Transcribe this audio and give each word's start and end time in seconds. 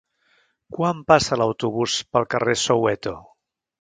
Quan 0.77 1.03
passa 1.11 1.39
l'autobús 1.41 1.99
pel 2.17 2.27
carrer 2.35 2.57
Soweto? 2.63 3.15